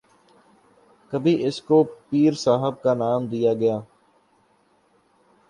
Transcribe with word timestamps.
کبھی 1.13 1.33
اسکو 1.47 1.77
پیر 2.07 2.33
صاحب 2.45 2.81
کا 2.83 2.93
نام 2.95 3.21
دیا 3.27 3.53
گیا 3.53 3.77